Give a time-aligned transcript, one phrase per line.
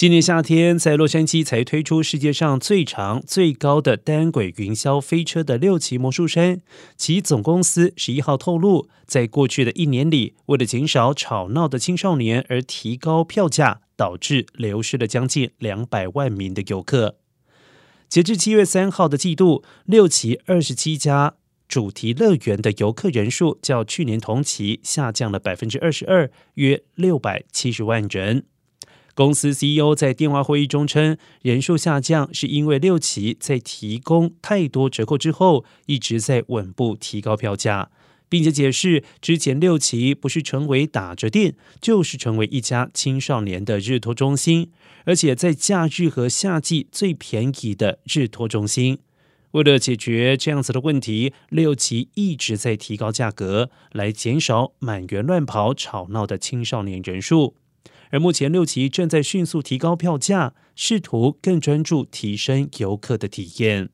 [0.00, 6.62] 今年夏天，在洛杉矶才推出世界上最长、最高的单轨云霄飞车的六旗魔术山，
[6.96, 17.18] 其总公司十一号透露，在过去的一年里，为了减少吵闹的青少年而提高票价，导致流失了将近两百万名的游客。
[18.08, 21.34] 截至七月三号的季度，六旗二十七家
[21.68, 28.46] 主题乐园的游客人数较去年同期下降了百分之二十二，约六百七十万人。
[29.20, 37.90] 公司 CEO 在电话会议中称，人数下降是因为六旗在提供太多折扣之后，一直在稳步提高票价，
[38.30, 44.70] 并且解释之前六旗不是成为打折店，就是成为一家青少年的日托中心，
[45.04, 49.00] 而且在假日和夏季最便宜的日托中心。
[49.50, 57.56] 为了解决这样子的问题，六旗一直在提高价格，来减少满园乱跑、吵闹的青少年人数。
[58.10, 63.90] 而目前六旗正在迅速提高票价，试图更专注提升游客的体验。